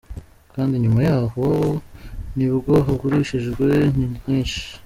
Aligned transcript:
Kandi 0.53 0.73
nyuma 0.83 0.99
yaho 1.07 1.45
nibwo 2.35 2.73
hagurishijwe 2.85 3.67
nyinshi. 4.25 4.61